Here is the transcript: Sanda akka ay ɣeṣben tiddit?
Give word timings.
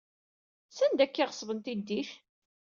Sanda 0.77 1.03
akka 1.05 1.19
ay 1.21 1.27
ɣeṣben 1.29 1.59
tiddit? 1.59 2.11